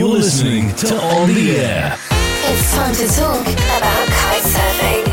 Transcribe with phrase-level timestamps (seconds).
[0.00, 1.94] You're listening to On the Air.
[2.10, 5.06] It's time to talk about kite surfing.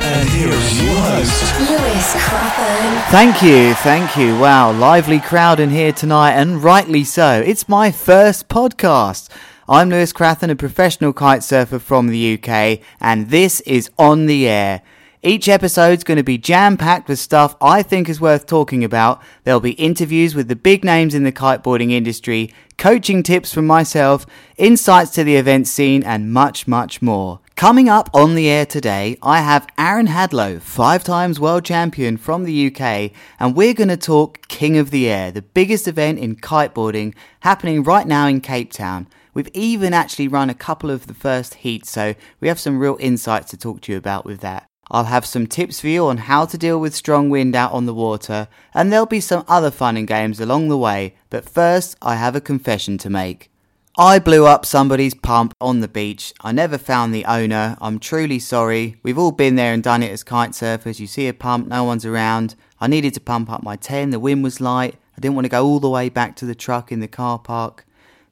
[0.00, 3.10] And here is your host, Lewis Crathern.
[3.10, 4.38] Thank you, thank you.
[4.38, 7.42] Wow, lively crowd in here tonight, and rightly so.
[7.44, 9.28] It's my first podcast.
[9.68, 14.46] I'm Lewis Crathern, a professional kite surfer from the UK, and this is On the
[14.46, 14.82] Air.
[15.26, 19.22] Each episode's going to be jam packed with stuff I think is worth talking about.
[19.44, 24.26] There'll be interviews with the big names in the kiteboarding industry, coaching tips from myself,
[24.56, 27.40] insights to the event scene, and much, much more.
[27.56, 32.44] Coming up on the air today, I have Aaron Hadlow, five times world champion from
[32.44, 36.36] the UK, and we're going to talk King of the Air, the biggest event in
[36.36, 39.06] kiteboarding happening right now in Cape Town.
[39.34, 42.96] We've even actually run a couple of the first heats, so we have some real
[42.98, 44.66] insights to talk to you about with that.
[44.94, 47.84] I'll have some tips for you on how to deal with strong wind out on
[47.84, 51.16] the water, and there'll be some other fun and games along the way.
[51.30, 53.50] But first, I have a confession to make.
[53.98, 56.32] I blew up somebody's pump on the beach.
[56.42, 57.76] I never found the owner.
[57.80, 58.94] I'm truly sorry.
[59.02, 61.00] We've all been there and done it as kite surfers.
[61.00, 62.54] You see a pump, no one's around.
[62.80, 64.94] I needed to pump up my 10, the wind was light.
[65.16, 67.40] I didn't want to go all the way back to the truck in the car
[67.40, 67.84] park.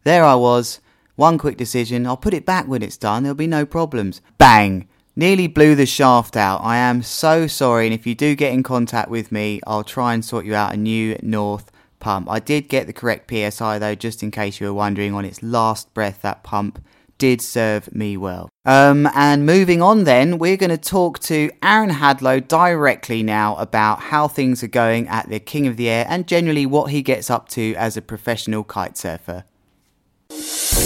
[0.05, 0.79] There I was.
[1.17, 4.21] One quick decision I'll put it back when it's done, there'll be no problems.
[4.39, 4.87] Bang!
[5.15, 6.63] Nearly blew the shaft out.
[6.63, 10.15] I am so sorry, and if you do get in contact with me, I'll try
[10.15, 12.31] and sort you out a new North pump.
[12.31, 15.15] I did get the correct PSI though, just in case you were wondering.
[15.15, 16.83] On its last breath, that pump
[17.19, 18.49] did serve me well.
[18.65, 24.01] Um, and moving on, then we're going to talk to Aaron Hadlow directly now about
[24.01, 27.31] how things are going at the King of the Air and generally what he gets
[27.31, 29.45] up to as a professional kite surfer.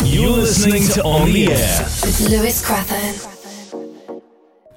[0.04, 1.78] you're listening to On the Air.
[2.02, 3.35] With Lewis Crathern.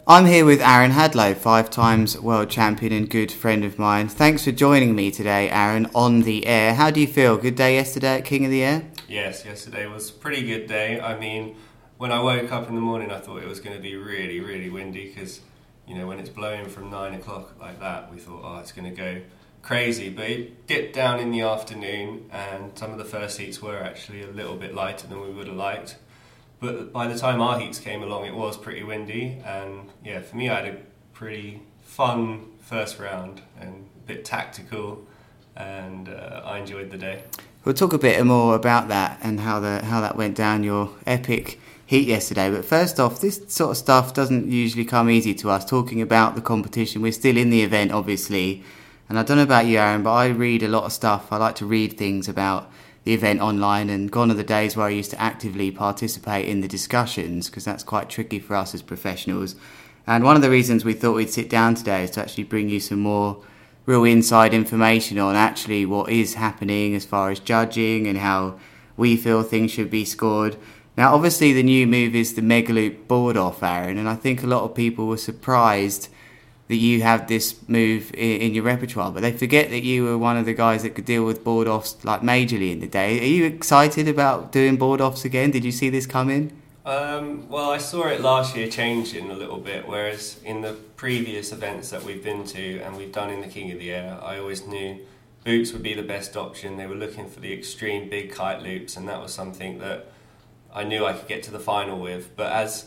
[0.09, 4.07] I'm here with Aaron Hadlow, five times world champion and good friend of mine.
[4.07, 6.73] Thanks for joining me today, Aaron, on the air.
[6.73, 7.37] How do you feel?
[7.37, 8.85] Good day yesterday at King of the Air?
[9.07, 10.99] Yes, yesterday was a pretty good day.
[10.99, 11.57] I mean,
[11.99, 14.39] when I woke up in the morning, I thought it was going to be really,
[14.39, 15.41] really windy because,
[15.85, 18.89] you know, when it's blowing from nine o'clock like that, we thought, oh, it's going
[18.89, 19.21] to go
[19.61, 20.09] crazy.
[20.09, 24.23] But it dipped down in the afternoon, and some of the first heats were actually
[24.23, 25.97] a little bit lighter than we would have liked.
[26.59, 30.35] But by the time our heats came along, it was pretty windy, and yeah, for
[30.35, 30.77] me, I had a
[31.13, 35.07] pretty fun first round and a bit tactical,
[35.55, 37.23] and uh, I enjoyed the day.
[37.63, 40.91] We'll talk a bit more about that and how the how that went down your
[41.05, 42.51] epic heat yesterday.
[42.51, 45.65] But first off, this sort of stuff doesn't usually come easy to us.
[45.65, 48.63] Talking about the competition, we're still in the event, obviously.
[49.09, 51.31] And I don't know about you, Aaron, but I read a lot of stuff.
[51.31, 52.71] I like to read things about
[53.03, 56.61] the event online, and gone are the days where I used to actively participate in
[56.61, 59.55] the discussions because that's quite tricky for us as professionals.
[60.05, 62.69] And one of the reasons we thought we'd sit down today is to actually bring
[62.69, 63.41] you some more
[63.85, 68.59] real inside information on actually what is happening as far as judging and how
[68.97, 70.57] we feel things should be scored.
[70.97, 74.47] Now, obviously, the new move is the Megaloop board off, Aaron, and I think a
[74.47, 76.09] lot of people were surprised
[76.69, 80.37] that you have this move in, your repertoire, but they forget that you were one
[80.37, 83.19] of the guys that could deal with board offs like majorly in the day.
[83.19, 85.49] Are you excited about doing board offs again?
[85.49, 86.61] Did you see this coming?
[86.85, 91.51] Um, well, I saw it last year changing a little bit, whereas in the previous
[91.51, 94.37] events that we've been to and we've done in the King of the Air, I
[94.37, 94.99] always knew
[95.43, 96.77] boots would be the best option.
[96.77, 100.05] They were looking for the extreme big kite loops, and that was something that
[100.71, 102.35] I knew I could get to the final with.
[102.35, 102.85] But as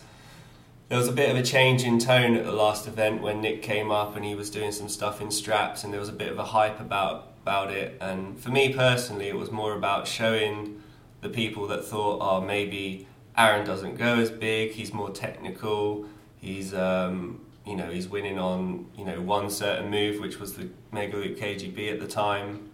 [0.92, 3.62] there was a bit of a change in tone at the last event when Nick
[3.62, 6.30] came up and he was doing some stuff in straps, and there was a bit
[6.30, 7.96] of a hype about about it.
[7.98, 10.82] And for me personally, it was more about showing
[11.22, 13.06] the people that thought, oh, maybe
[13.38, 14.72] Aaron doesn't go as big.
[14.72, 16.04] He's more technical.
[16.36, 20.68] He's um, you know he's winning on you know one certain move, which was the
[20.92, 22.68] Mega Loop KGB at the time.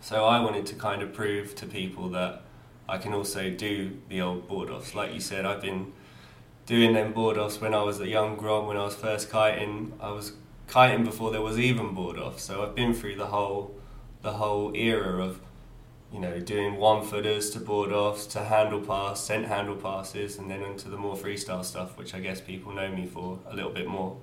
[0.00, 2.42] So I wanted to kind of prove to people that
[2.88, 4.96] I can also do the old board offs.
[4.96, 5.92] Like you said, I've been
[6.66, 9.92] doing them board offs when I was a young grom, when I was first kiting.
[10.00, 10.32] I was
[10.68, 13.74] kiting before there was even board off, so I've been through the whole
[14.22, 15.40] the whole era of
[16.12, 20.50] you know doing one footers to board offs to handle pass, sent handle passes, and
[20.50, 23.72] then into the more freestyle stuff, which I guess people know me for a little
[23.72, 24.16] bit more.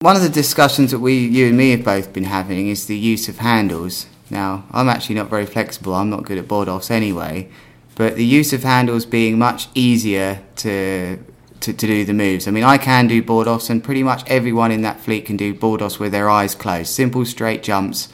[0.00, 2.96] One of the discussions that we, you and me, have both been having is the
[2.96, 4.06] use of handles.
[4.30, 5.94] Now, I'm actually not very flexible.
[5.94, 7.50] I'm not good at board offs anyway,
[7.96, 11.18] but the use of handles being much easier to
[11.60, 12.48] to, to do the moves.
[12.48, 15.36] I mean, I can do board offs, and pretty much everyone in that fleet can
[15.36, 16.90] do board offs with their eyes closed.
[16.90, 18.08] Simple, straight jumps.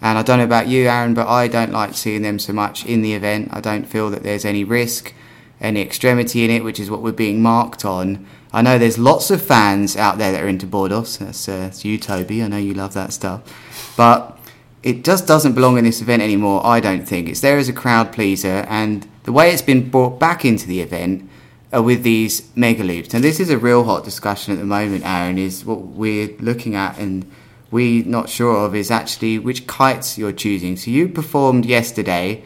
[0.00, 2.84] And I don't know about you, Aaron, but I don't like seeing them so much
[2.86, 3.48] in the event.
[3.52, 5.12] I don't feel that there's any risk,
[5.60, 8.26] any extremity in it, which is what we're being marked on.
[8.52, 11.16] I know there's lots of fans out there that are into board offs.
[11.16, 12.42] That's, uh, that's you, Toby.
[12.42, 13.94] I know you love that stuff.
[13.96, 14.38] But
[14.82, 16.64] it just doesn't belong in this event anymore.
[16.64, 20.18] I don't think it's there as a crowd pleaser, and the way it's been brought
[20.20, 21.28] back into the event
[21.72, 23.14] with these mega loops.
[23.14, 25.38] And this is a real hot discussion at the moment, Aaron.
[25.38, 27.30] Is what we're looking at, and
[27.70, 30.76] we're not sure of is actually which kites you're choosing.
[30.76, 32.42] So you performed yesterday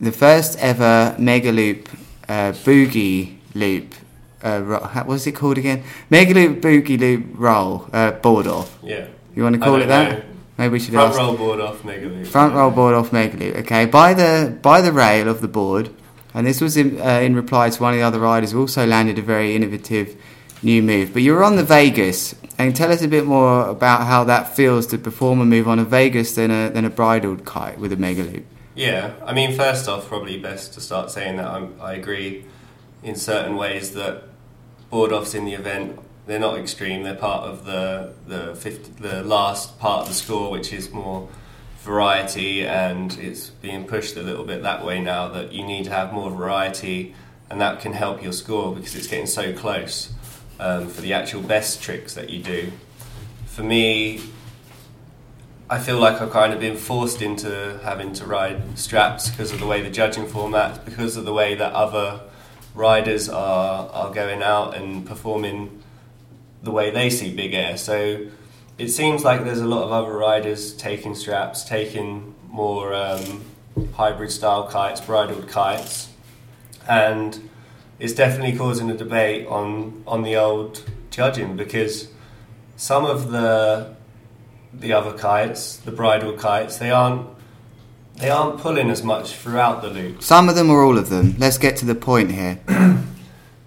[0.00, 1.88] the first ever mega loop
[2.28, 3.94] uh, boogie loop.
[4.42, 5.82] Uh, how- what's it called again?
[6.10, 8.78] Mega loop boogie loop roll uh, board off.
[8.82, 9.06] Yeah.
[9.34, 10.12] You want to call it that?
[10.18, 10.24] know.
[10.58, 11.18] Maybe we should Front ask.
[11.18, 12.26] roll board off Mega Loop.
[12.28, 13.56] Front roll board off Mega Loop.
[13.56, 15.90] Okay, by the by the rail of the board,
[16.34, 18.86] and this was in, uh, in reply to one of the other riders who also
[18.86, 20.20] landed a very innovative
[20.62, 21.12] new move.
[21.12, 24.54] But you were on the Vegas, and tell us a bit more about how that
[24.54, 27.92] feels to perform a move on a Vegas than a than a bridled kite with
[27.92, 28.44] a Mega Loop.
[28.74, 32.44] Yeah, I mean, first off, probably best to start saying that I'm, I agree
[33.04, 34.24] in certain ways that
[34.90, 37.02] board offs in the event they're not extreme.
[37.02, 41.28] They're part of the the 50, the last part of the score, which is more
[41.84, 45.28] variety, and it's being pushed a little bit that way now.
[45.28, 47.14] That you need to have more variety,
[47.50, 50.12] and that can help your score because it's getting so close
[50.58, 52.72] um, for the actual best tricks that you do.
[53.46, 54.20] For me,
[55.68, 59.60] I feel like I've kind of been forced into having to ride straps because of
[59.60, 62.20] the way the judging format, because of the way that other
[62.74, 65.82] riders are are going out and performing
[66.62, 67.76] the way they see big air.
[67.76, 68.26] So
[68.78, 73.44] it seems like there's a lot of other riders taking straps, taking more um,
[73.94, 76.08] hybrid style kites, bridled kites,
[76.88, 77.48] and
[77.98, 82.08] it's definitely causing a debate on on the old judging because
[82.76, 83.94] some of the
[84.72, 87.28] the other kites, the bridle kites, they aren't
[88.16, 90.22] they aren't pulling as much throughout the loop.
[90.22, 91.34] Some of them or all of them.
[91.38, 92.60] Let's get to the point here.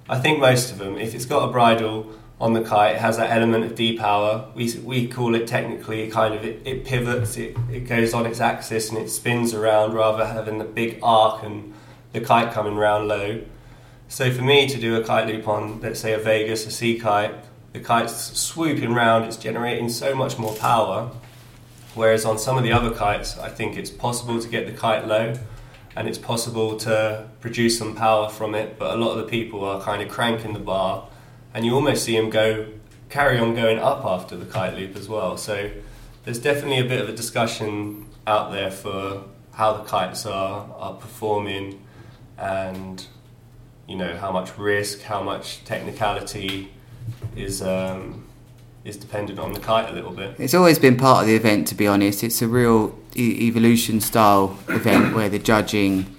[0.10, 3.18] I think most of them, if it's got a bridle on the kite, it has
[3.18, 4.54] that element of depower.
[4.54, 8.40] We, we call it technically kind of it, it pivots, it, it goes on its
[8.40, 11.74] axis and it spins around rather having the big arc and
[12.14, 13.42] the kite coming round low.
[14.08, 17.00] So for me to do a kite loop on, let's say a Vegas, a C
[17.00, 17.34] kite,
[17.74, 21.12] the kite's swooping round, it's generating so much more power.
[21.96, 25.08] Whereas on some of the other kites, I think it's possible to get the kite
[25.08, 25.34] low
[25.96, 29.66] and it's possible to produce some power from it, but a lot of the people
[29.66, 31.08] are kind of cranking the bar
[31.58, 32.68] and you almost see them go
[33.10, 35.38] carry on going up after the kite loop as well.
[35.38, 35.72] So
[36.24, 39.24] there's definitely a bit of a discussion out there for
[39.54, 41.82] how the kites are, are performing
[42.38, 43.04] and
[43.88, 46.72] you know how much risk, how much technicality
[47.36, 48.28] is um,
[48.86, 50.36] is dependent on the kite a little bit.
[50.38, 52.24] It's always been part of the event, to be honest.
[52.24, 56.17] It's a real e- evolution style event where the judging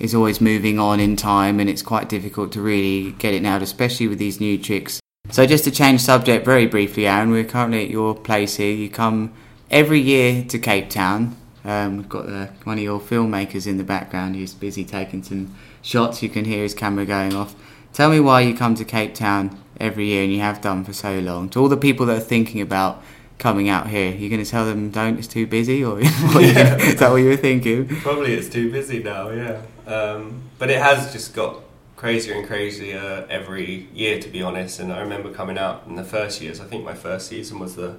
[0.00, 3.62] is always moving on in time, and it's quite difficult to really get it nailed,
[3.62, 4.98] especially with these new tricks.
[5.30, 8.72] So, just to change subject very briefly, Aaron, we're currently at your place here.
[8.72, 9.32] You come
[9.70, 11.36] every year to Cape Town.
[11.64, 15.54] Um, we've got uh, one of your filmmakers in the background who's busy taking some
[15.82, 16.22] shots.
[16.22, 17.54] You can hear his camera going off.
[17.92, 20.92] Tell me why you come to Cape Town every year and you have done for
[20.92, 21.48] so long.
[21.50, 23.02] To all the people that are thinking about
[23.38, 25.96] coming out here, you're going to tell them don't, it's too busy, or
[26.32, 27.86] gonna- is that what you were thinking?
[27.88, 29.62] Probably it's too busy now, yeah.
[29.90, 31.62] Um, but it has just got
[31.96, 34.78] crazier and crazier every year, to be honest.
[34.78, 36.60] And I remember coming out in the first years.
[36.60, 37.96] I think my first season was the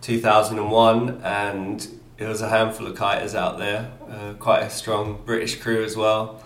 [0.00, 5.60] 2001, and it was a handful of kiters out there, uh, quite a strong British
[5.60, 6.42] crew as well.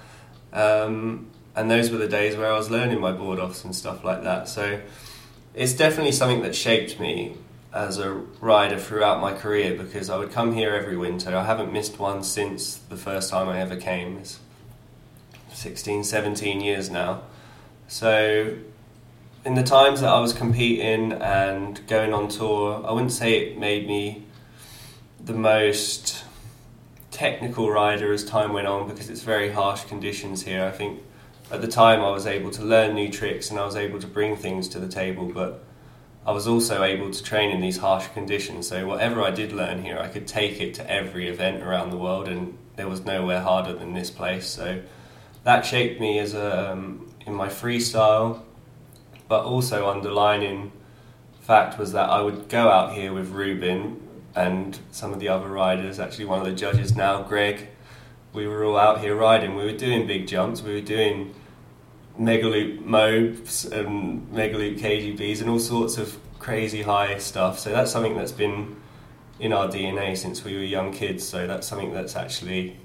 [0.53, 4.05] Um, and those were the days where I was learning my board offs and stuff
[4.05, 4.49] like that.
[4.49, 4.81] So
[5.55, 7.37] it's definitely something that shaped me
[7.73, 11.35] as a rider throughout my career because I would come here every winter.
[11.35, 14.19] I haven't missed one since the first time I ever came.
[14.19, 14.39] It's
[15.59, 17.23] 16, 17 years now.
[17.89, 18.57] So
[19.45, 23.59] in the times that I was competing and going on tour, I wouldn't say it
[23.59, 24.25] made me
[25.23, 26.25] the most
[27.11, 30.65] technical rider as time went on because it's very harsh conditions here.
[30.65, 31.03] I think
[31.51, 34.07] at the time I was able to learn new tricks and I was able to
[34.07, 35.65] bring things to the table, but
[36.25, 38.69] I was also able to train in these harsh conditions.
[38.69, 41.97] So whatever I did learn here, I could take it to every event around the
[41.97, 44.47] world, and there was nowhere harder than this place.
[44.47, 44.83] So
[45.49, 48.43] that shaped me as a, um, in my freestyle,
[49.29, 50.71] but also underlining
[51.41, 53.99] fact was that I would go out here with Ruben
[54.37, 55.99] and some of the other riders.
[55.99, 57.67] Actually, one of the judges now, Greg.
[58.35, 59.57] We were all out here riding.
[59.57, 60.61] We were doing big jumps.
[60.61, 61.35] We were doing
[62.21, 67.59] megaloop mobs and megaloop KGBs and all sorts of crazy high stuff.
[67.59, 68.77] So that's something that's been
[69.41, 71.27] in our DNA since we were young kids.
[71.27, 72.77] So that's something that's actually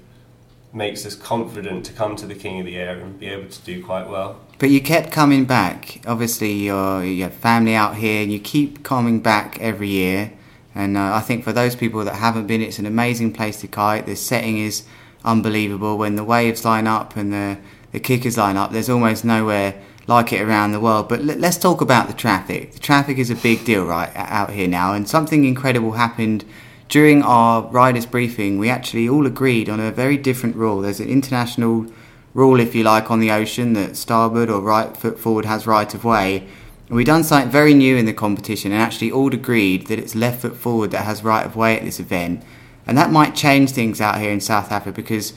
[0.74, 3.60] makes us confident to come to the King of the Air and be able to
[3.62, 4.40] do quite well.
[4.58, 6.00] But you kept coming back.
[6.06, 10.32] Obviously, you're, you have family out here, and you keep coming back every year.
[10.74, 13.68] And uh, I think for those people that haven't been, it's an amazing place to
[13.68, 14.06] kite.
[14.06, 14.84] The setting is
[15.24, 15.96] unbelievable.
[15.96, 17.58] When the waves line up and the,
[17.92, 21.08] the kickers line up, there's almost nowhere like it around the world.
[21.08, 22.72] But l- let's talk about the traffic.
[22.72, 26.44] The traffic is a big deal right out here now, and something incredible happened
[26.88, 28.58] during our riders briefing.
[28.58, 30.80] We actually all agreed on a very different rule.
[30.80, 31.86] There's an international
[32.34, 35.92] rule, if you like, on the ocean that starboard or right foot forward has right
[35.94, 36.46] of way.
[36.88, 40.14] And we done something very new in the competition and actually all agreed that it's
[40.14, 42.42] left foot forward that has right of way at this event.
[42.86, 45.32] And that might change things out here in South Africa because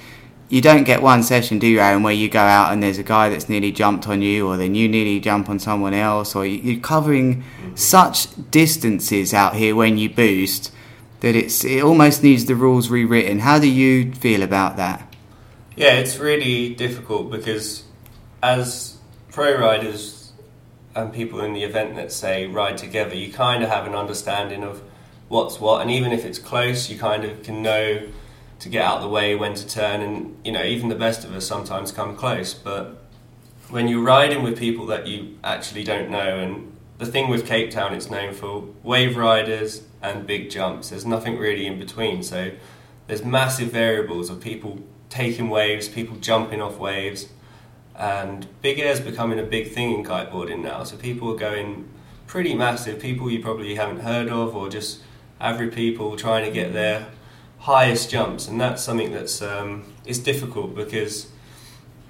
[0.50, 3.04] you don't get one session, do you, Aaron, where you go out and there's a
[3.04, 6.46] guy that's nearly jumped on you, or then you nearly jump on someone else, or
[6.46, 7.44] you're covering
[7.76, 10.72] such distances out here when you boost
[11.20, 13.40] that it's it almost needs the rules rewritten.
[13.40, 15.16] How do you feel about that?
[15.76, 17.84] Yeah, it's really difficult because
[18.42, 18.98] as
[19.32, 20.32] pro riders
[20.96, 24.64] and people in the event that say ride together, you kind of have an understanding
[24.64, 24.82] of
[25.28, 28.08] what's what, and even if it's close, you kind of can know
[28.60, 31.24] to get out of the way, when to turn, and you know, even the best
[31.24, 32.54] of us sometimes come close.
[32.54, 33.04] But
[33.70, 37.72] when you're riding with people that you actually don't know, and the thing with Cape
[37.72, 40.90] Town, it's known for wave riders and big jumps.
[40.90, 42.24] There's nothing really in between.
[42.24, 42.52] So
[43.08, 47.28] there's massive variables of people taking waves, people jumping off waves,
[47.96, 50.84] and big air is becoming a big thing in kiteboarding now.
[50.84, 51.88] So people are going
[52.26, 53.00] pretty massive.
[53.00, 55.02] People you probably haven't heard of, or just
[55.40, 57.08] average people trying to get their
[57.60, 61.28] highest jumps, and that's something that's um, is difficult because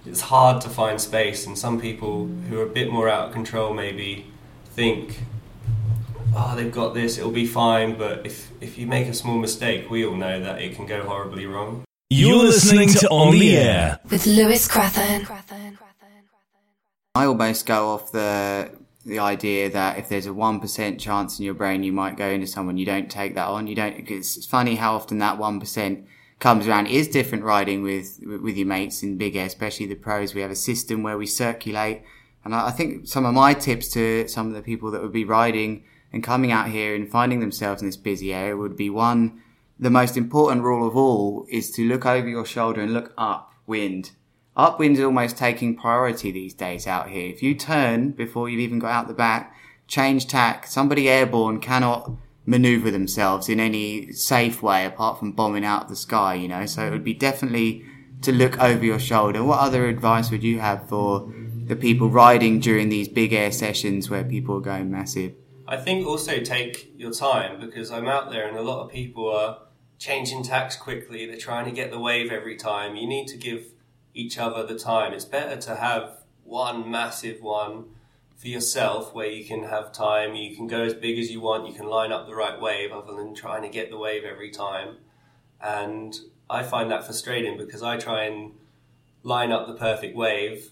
[0.06, 3.34] it's hard to find space, and some people who are a bit more out of
[3.34, 4.26] control maybe
[4.78, 5.24] think,
[6.36, 9.90] "Oh, they've got this; it'll be fine." But if if you make a small mistake,
[9.90, 11.84] we all know that it can go horribly wrong.
[12.10, 14.00] You're listening to On the Air.
[14.10, 15.28] With Lewis Crathern.
[17.16, 18.72] I almost go off the
[19.04, 22.30] the idea that if there's a one percent chance in your brain you might go
[22.30, 23.66] into someone, you don't take that on.
[23.66, 24.10] You don't.
[24.10, 26.06] It's funny how often that one percent
[26.40, 26.86] comes around.
[26.86, 30.36] It is different riding with with your mates in big air, especially the pros.
[30.36, 32.04] We have a system where we circulate,
[32.48, 35.26] and I, think some of my tips to some of the people that would be
[35.26, 39.42] riding and coming out here and finding themselves in this busy area would be one.
[39.78, 43.52] The most important rule of all is to look over your shoulder and look up
[43.66, 44.12] wind.
[44.56, 47.30] upwind Upwind's almost taking priority these days out here.
[47.30, 49.54] If you turn before you've even got out the back,
[49.86, 52.12] change tack, somebody airborne cannot
[52.46, 56.66] maneuver themselves in any safe way apart from bombing out of the sky, you know.
[56.66, 57.84] So it would be definitely
[58.22, 59.44] to look over your shoulder.
[59.44, 61.30] What other advice would you have for
[61.68, 65.34] the people riding during these big air sessions where people are going massive?
[65.68, 69.30] I think also take your time because I'm out there and a lot of people
[69.30, 69.60] are
[70.00, 71.26] changing tacks quickly.
[71.26, 72.96] They're trying to get the wave every time.
[72.96, 73.66] You need to give
[74.14, 75.12] each other the time.
[75.12, 77.86] It's better to have one massive one
[78.38, 81.68] for yourself where you can have time, you can go as big as you want,
[81.68, 84.52] you can line up the right wave other than trying to get the wave every
[84.52, 84.98] time.
[85.60, 86.16] And
[86.50, 88.54] I find that frustrating because I try and
[89.24, 90.72] line up the perfect wave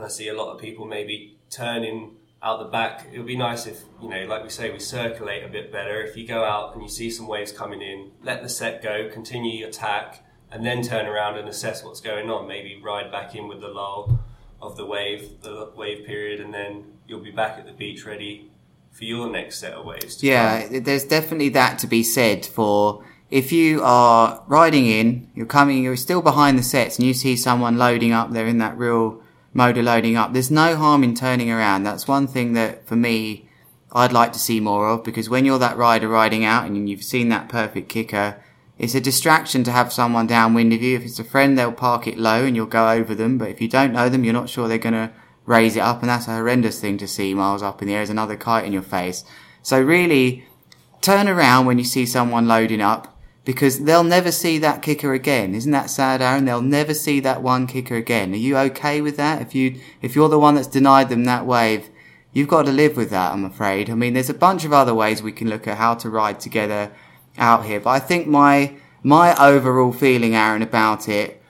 [0.00, 3.06] and I see a lot of people maybe turning out the back.
[3.12, 6.00] It would be nice if, you know, like we say, we circulate a bit better.
[6.00, 9.10] If you go out and you see some waves coming in, let the set go,
[9.12, 12.48] continue your attack, and then turn around and assess what's going on.
[12.48, 14.20] Maybe ride back in with the lull
[14.62, 18.50] of the wave, the wave period, and then you'll be back at the beach ready
[18.90, 20.22] for your next set of waves.
[20.22, 20.82] yeah, come.
[20.82, 25.96] there's definitely that to be said for if you are riding in, you're coming, you're
[25.96, 29.76] still behind the sets, and you see someone loading up, they're in that real mode
[29.78, 30.32] of loading up.
[30.32, 31.82] There's no harm in turning around.
[31.82, 33.48] That's one thing that for me,
[33.92, 37.02] I'd like to see more of because when you're that rider riding out and you've
[37.02, 38.42] seen that perfect kicker,
[38.78, 40.96] it's a distraction to have someone downwind of you.
[40.96, 43.36] If it's a friend, they'll park it low and you'll go over them.
[43.36, 45.12] But if you don't know them, you're not sure they're going to
[45.44, 46.00] raise it up.
[46.00, 48.64] And that's a horrendous thing to see miles up in the air as another kite
[48.64, 49.24] in your face.
[49.62, 50.46] So really,
[51.02, 55.54] turn around when you see someone loading up because they'll never see that kicker again.
[55.54, 56.44] Isn't that sad, Aaron?
[56.44, 58.32] They'll never see that one kicker again.
[58.32, 59.40] Are you okay with that?
[59.40, 61.88] If you, if you're the one that's denied them that wave,
[62.32, 63.90] you've got to live with that, I'm afraid.
[63.90, 66.40] I mean, there's a bunch of other ways we can look at how to ride
[66.40, 66.92] together
[67.38, 67.80] out here.
[67.80, 71.42] But I think my my overall feeling, Aaron, about it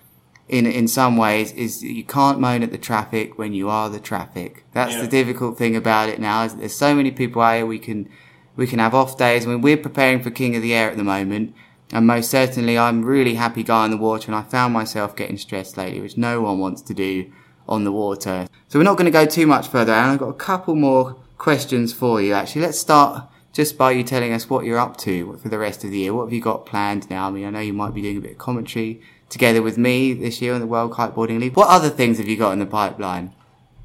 [0.49, 4.01] in in some ways is you can't moan at the traffic when you are the
[4.01, 4.65] traffic.
[4.73, 5.03] That's yeah.
[5.03, 6.45] the difficult thing about it now.
[6.45, 8.09] Is there's so many people out here we can
[8.57, 9.47] we can have off days.
[9.47, 11.55] I mean, we're preparing for King of the Air at the moment.
[11.93, 15.39] And most certainly, I'm really happy guy on the water, and I found myself getting
[15.39, 17.33] stressed lately, which no one wants to do
[17.69, 18.47] on the water.
[18.69, 21.17] So we're not going to go too much further, and I've got a couple more
[21.39, 22.33] questions for you.
[22.33, 25.83] Actually, let's start just by you telling us what you're up to for the rest
[25.83, 26.15] of the year.
[26.15, 27.27] What have you got planned now?
[27.27, 30.13] I mean, I know you might be doing a bit of commentary together with me
[30.13, 31.57] this year on the World Kiteboarding League.
[31.57, 33.35] What other things have you got in the pipeline?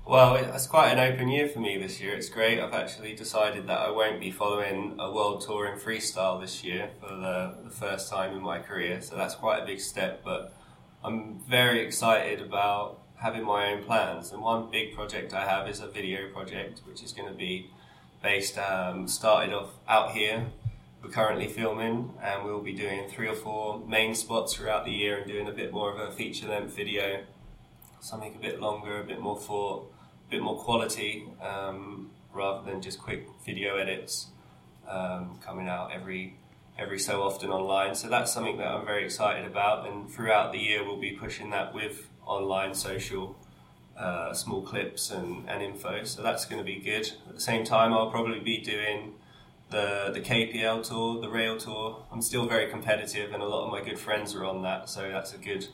[0.07, 2.13] Well, it's quite an open year for me this year.
[2.13, 2.59] It's great.
[2.59, 6.91] I've actually decided that I won't be following a world tour in freestyle this year
[7.01, 9.01] for the, the first time in my career.
[9.01, 10.53] So that's quite a big step, but
[11.03, 14.31] I'm very excited about having my own plans.
[14.31, 17.71] And one big project I have is a video project, which is going to be
[18.21, 20.45] based, um, started off out here.
[21.01, 25.17] We're currently filming, and we'll be doing three or four main spots throughout the year
[25.17, 27.23] and doing a bit more of a feature length video,
[28.01, 29.91] something a bit longer, a bit more thought
[30.29, 34.27] bit more quality um, rather than just quick video edits
[34.87, 36.35] um, coming out every
[36.77, 37.95] every so often online.
[37.95, 41.49] So that's something that I'm very excited about, and throughout the year we'll be pushing
[41.51, 43.37] that with online social.
[43.97, 47.09] Uh, small clips and, and info, so that's going to be good.
[47.29, 49.13] At the same time, I'll probably be doing
[49.69, 52.03] the the KPL tour, the rail tour.
[52.11, 55.09] I'm still very competitive, and a lot of my good friends are on that, so
[55.09, 55.67] that's a good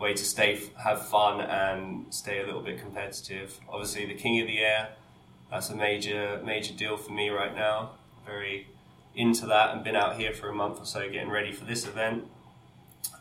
[0.00, 3.58] way to stay, have fun, and stay a little bit competitive.
[3.68, 4.90] Obviously, the King of the Air,
[5.50, 7.92] that's a major major deal for me right now.
[8.26, 8.68] Very
[9.14, 11.86] into that, and been out here for a month or so getting ready for this
[11.86, 12.24] event.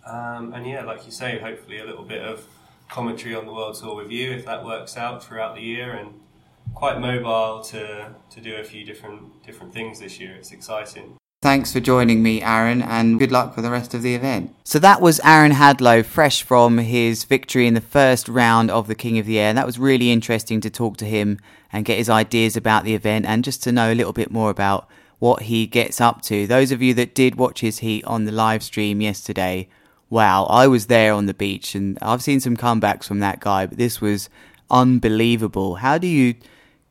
[0.06, 2.46] Um, and yeah, like you say, hopefully a little bit of
[2.90, 6.14] commentary on the world tour with you if that works out throughout the year and
[6.74, 10.36] quite mobile to to do a few different different things this year.
[10.36, 11.18] It's exciting.
[11.44, 14.56] Thanks for joining me, Aaron, and good luck for the rest of the event.
[14.64, 18.96] So that was Aaron Hadlow, fresh from his victory in the first round of the
[18.96, 19.50] King of the Air.
[19.50, 21.40] And that was really interesting to talk to him
[21.72, 24.50] and get his ideas about the event and just to know a little bit more
[24.50, 24.90] about
[25.20, 26.48] what he gets up to.
[26.48, 29.70] Those of you that did watch his heat on the live stream yesterday,
[30.10, 33.68] wow, I was there on the beach and I've seen some comebacks from that guy,
[33.68, 34.28] but this was
[34.72, 35.76] unbelievable.
[35.76, 36.34] How do you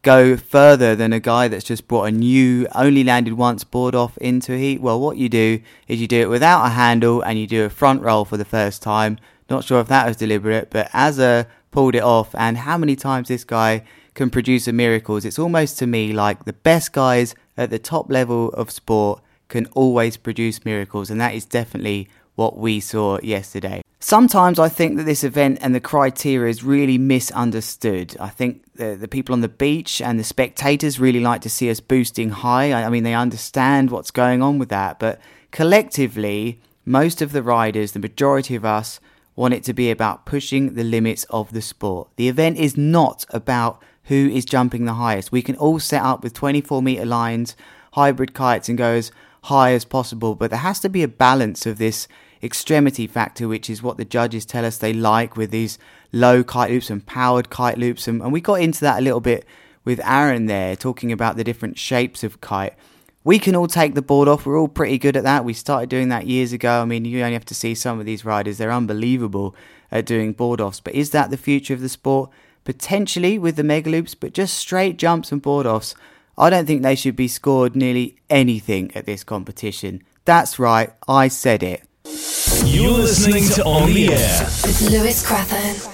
[0.06, 4.16] go further than a guy that's just brought a new, only landed once board off
[4.18, 4.80] into a heat?
[4.80, 7.68] Well, what you do is you do it without a handle and you do a
[7.68, 9.18] front roll for the first time.
[9.50, 12.36] Not sure if that was deliberate, but Azza pulled it off.
[12.36, 13.82] And how many times this guy
[14.14, 15.24] can produce a miracles?
[15.24, 19.66] It's almost to me like the best guys at the top level of sport can
[19.74, 23.82] always produce miracles, and that is definitely what we saw yesterday.
[23.98, 28.16] Sometimes I think that this event and the criteria is really misunderstood.
[28.20, 31.70] I think the, the people on the beach and the spectators really like to see
[31.70, 32.72] us boosting high.
[32.72, 37.42] I, I mean, they understand what's going on with that, but collectively, most of the
[37.42, 39.00] riders, the majority of us,
[39.34, 42.08] want it to be about pushing the limits of the sport.
[42.16, 45.32] The event is not about who is jumping the highest.
[45.32, 47.56] We can all set up with 24 meter lines,
[47.92, 49.12] hybrid kites, and go as
[49.44, 52.08] high as possible, but there has to be a balance of this
[52.46, 55.78] extremity factor, which is what the judges tell us they like with these
[56.12, 58.08] low kite loops and powered kite loops.
[58.08, 59.44] And, and we got into that a little bit
[59.84, 62.74] with Aaron there, talking about the different shapes of kite.
[63.22, 64.46] We can all take the board off.
[64.46, 65.44] We're all pretty good at that.
[65.44, 66.80] We started doing that years ago.
[66.80, 68.56] I mean, you only have to see some of these riders.
[68.56, 69.54] They're unbelievable
[69.90, 70.80] at doing board offs.
[70.80, 72.30] But is that the future of the sport?
[72.64, 75.94] Potentially with the mega loops, but just straight jumps and board offs.
[76.38, 80.02] I don't think they should be scored nearly anything at this competition.
[80.24, 81.82] That's right, I said it.
[82.06, 85.92] You're listening to On the Air with Lewis Crathern.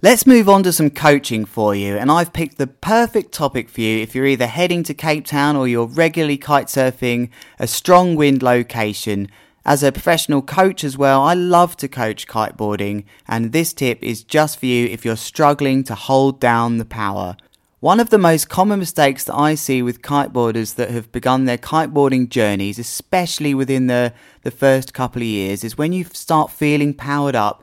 [0.00, 3.80] Let's move on to some coaching for you, and I've picked the perfect topic for
[3.80, 8.14] you if you're either heading to Cape Town or you're regularly kite surfing a strong
[8.14, 9.28] wind location.
[9.64, 14.22] As a professional coach as well, I love to coach kiteboarding, and this tip is
[14.22, 17.36] just for you if you're struggling to hold down the power.
[17.80, 21.56] One of the most common mistakes that I see with kiteboarders that have begun their
[21.56, 24.12] kiteboarding journeys, especially within the,
[24.42, 27.62] the first couple of years, is when you start feeling powered up,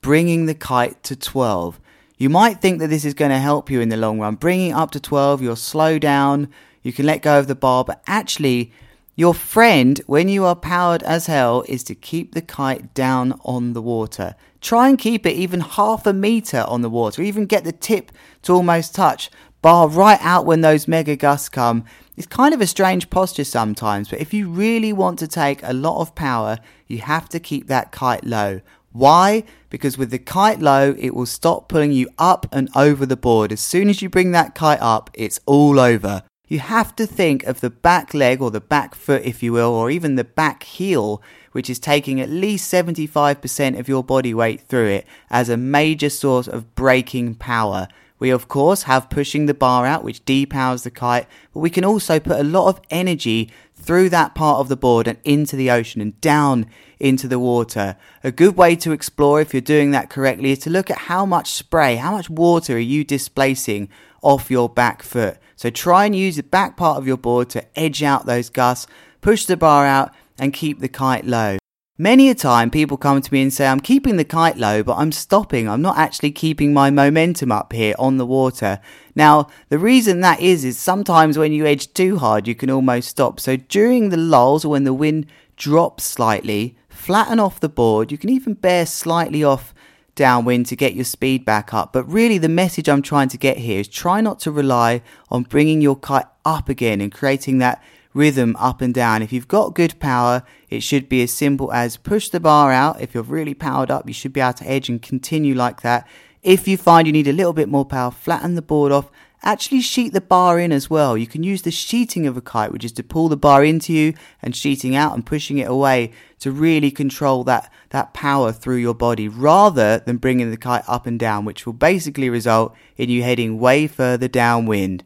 [0.00, 1.80] bringing the kite to 12.
[2.16, 4.36] You might think that this is going to help you in the long run.
[4.36, 6.48] Bringing up to 12, you'll slow down,
[6.84, 8.72] you can let go of the bar, but actually,
[9.16, 13.72] your friend, when you are powered as hell, is to keep the kite down on
[13.72, 14.36] the water.
[14.60, 18.12] Try and keep it even half a meter on the water, even get the tip
[18.42, 19.30] to almost touch
[19.66, 21.84] bar right out when those mega gusts come.
[22.16, 25.72] It's kind of a strange posture sometimes, but if you really want to take a
[25.72, 28.60] lot of power, you have to keep that kite low.
[28.92, 29.42] Why?
[29.68, 33.50] Because with the kite low, it will stop pulling you up and over the board.
[33.50, 36.22] As soon as you bring that kite up, it's all over.
[36.46, 39.74] You have to think of the back leg or the back foot, if you will,
[39.74, 44.60] or even the back heel, which is taking at least 75% of your body weight
[44.60, 47.88] through it, as a major source of braking power.
[48.18, 51.84] We of course have pushing the bar out, which depowers the kite, but we can
[51.84, 55.70] also put a lot of energy through that part of the board and into the
[55.70, 56.66] ocean and down
[56.98, 57.96] into the water.
[58.24, 61.26] A good way to explore if you're doing that correctly is to look at how
[61.26, 63.88] much spray, how much water are you displacing
[64.22, 65.38] off your back foot.
[65.54, 68.86] So try and use the back part of your board to edge out those gusts,
[69.20, 71.58] push the bar out and keep the kite low.
[71.98, 74.98] Many a time people come to me and say, I'm keeping the kite low, but
[74.98, 75.66] I'm stopping.
[75.66, 78.80] I'm not actually keeping my momentum up here on the water.
[79.14, 83.08] Now, the reason that is, is sometimes when you edge too hard, you can almost
[83.08, 83.40] stop.
[83.40, 88.12] So during the lulls or when the wind drops slightly, flatten off the board.
[88.12, 89.72] You can even bear slightly off
[90.14, 91.94] downwind to get your speed back up.
[91.94, 95.44] But really, the message I'm trying to get here is try not to rely on
[95.44, 97.82] bringing your kite up again and creating that
[98.16, 99.22] rhythm up and down.
[99.22, 103.00] If you've got good power, it should be as simple as push the bar out.
[103.00, 106.08] If you're really powered up, you should be able to edge and continue like that.
[106.42, 109.10] If you find you need a little bit more power, flatten the board off.
[109.42, 111.16] Actually, sheet the bar in as well.
[111.16, 113.92] You can use the sheeting of a kite, which is to pull the bar into
[113.92, 118.76] you and sheeting out and pushing it away to really control that, that power through
[118.76, 123.10] your body rather than bringing the kite up and down, which will basically result in
[123.10, 125.04] you heading way further downwind.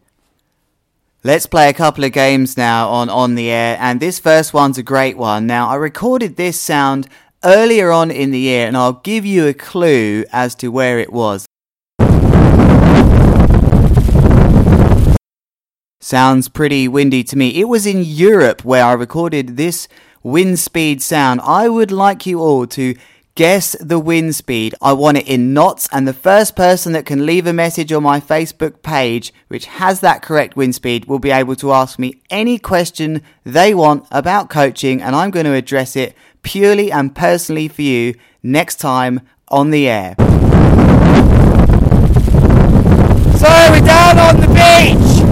[1.22, 4.78] Let's play a couple of games now on On the Air, and this first one's
[4.78, 5.46] a great one.
[5.46, 7.09] Now, I recorded this sound
[7.44, 11.12] earlier on in the year, and I'll give you a clue as to where it
[11.12, 11.44] was.
[16.00, 17.61] Sounds pretty windy to me.
[17.61, 19.88] It was in Europe where I recorded this
[20.22, 21.42] wind speed sound.
[21.42, 22.94] I would like you all to
[23.37, 24.75] Guess the wind speed.
[24.83, 28.03] I want it in knots, and the first person that can leave a message on
[28.03, 32.21] my Facebook page which has that correct wind speed will be able to ask me
[32.29, 37.69] any question they want about coaching, and I'm going to address it purely and personally
[37.69, 40.16] for you next time on the air.
[43.38, 45.23] So we're down on the beach.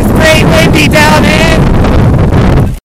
[0.00, 2.78] It's pretty windy down here.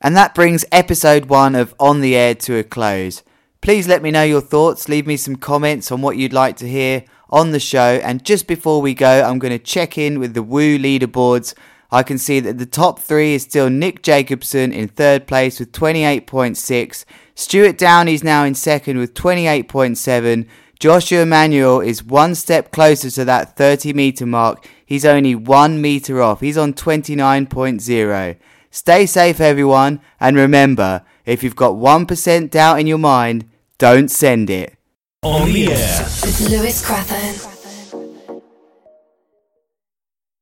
[0.00, 3.22] And that brings episode one of On the Air to a close.
[3.62, 4.88] Please let me know your thoughts.
[4.88, 8.00] Leave me some comments on what you'd like to hear on the show.
[8.02, 11.54] And just before we go, I'm going to check in with the Woo leaderboards.
[11.92, 15.70] I can see that the top three is still Nick Jacobsen in third place with
[15.70, 17.04] 28.6.
[17.36, 20.48] Stuart Downey's now in second with 28.7.
[20.80, 24.68] Joshua Emanuel is one step closer to that 30 meter mark.
[24.84, 26.40] He's only one meter off.
[26.40, 28.36] He's on 29.0.
[28.72, 33.44] Stay safe, everyone, and remember if you've got 1% doubt in your mind,
[33.82, 34.78] don't send it.
[35.24, 36.06] On the air.
[36.22, 37.21] With Lewis Crathern.